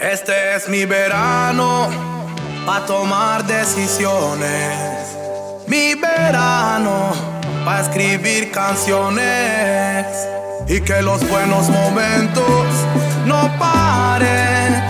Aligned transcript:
Este 0.00 0.56
es 0.56 0.66
mi 0.66 0.86
verano 0.86 1.86
para 2.64 2.86
tomar 2.86 3.44
decisiones. 3.44 5.14
Mi 5.66 5.94
verano 5.94 7.12
para 7.66 7.82
escribir 7.82 8.50
canciones 8.50 10.06
y 10.66 10.80
que 10.80 11.02
los 11.02 11.20
buenos 11.28 11.68
momentos 11.68 12.66
no 13.26 13.50
paren. 13.58 14.82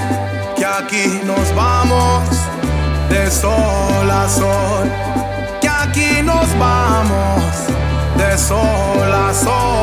Que 0.56 0.64
aquí 0.64 1.20
nos 1.24 1.52
vamos 1.56 2.22
de 3.08 3.28
sol 3.32 4.08
a 4.08 4.28
sol. 4.28 4.88
Que 5.60 5.68
aquí 5.68 6.22
nos 6.22 6.46
vamos 6.56 7.42
de 8.16 8.38
sol 8.38 9.12
a 9.12 9.34
sol. 9.34 9.79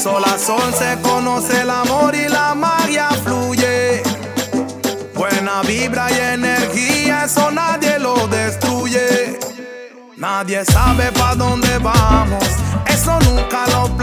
Sol 0.00 0.24
a 0.24 0.38
sol 0.38 0.72
se 0.72 0.98
conoce 1.02 1.60
el 1.60 1.68
amor 1.68 2.14
y 2.14 2.26
la 2.26 2.54
magia 2.54 3.10
fluye. 3.22 4.02
Buena 5.14 5.60
vibra 5.60 6.10
y 6.10 6.18
energía, 6.36 7.24
eso 7.24 7.50
nadie 7.50 7.98
lo 7.98 8.26
destruye. 8.28 9.38
Nadie 10.16 10.64
sabe 10.64 11.12
pa' 11.12 11.34
dónde 11.34 11.76
vamos, 11.78 12.44
eso 12.86 13.18
nunca 13.26 13.66
lo 13.72 13.94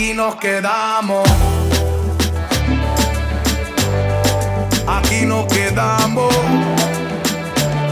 Aquí 0.00 0.14
nos 0.14 0.36
quedamos. 0.36 1.28
Aquí 4.88 5.26
nos 5.26 5.44
quedamos. 5.44 6.34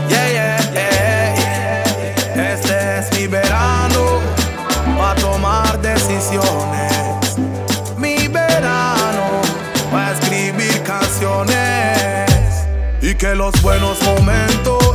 Yeah, 0.09 0.31
yeah, 0.33 0.73
yeah. 0.73 2.55
Este 2.55 2.99
es 2.99 3.13
mi 3.13 3.27
verano 3.27 4.21
para 4.97 5.21
tomar 5.21 5.79
decisiones. 5.83 7.37
Mi 7.99 8.27
verano 8.27 9.43
para 9.91 10.13
escribir 10.13 10.83
canciones 10.85 12.31
y 13.03 13.15
que 13.17 13.35
los 13.35 13.53
buenos 13.61 14.03
momentos 14.03 14.88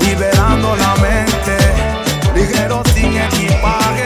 liberando 0.00 0.76
la 0.76 0.94
mente, 1.02 1.56
ligero 2.36 2.82
sin 2.94 3.16
equipaje. 3.16 4.03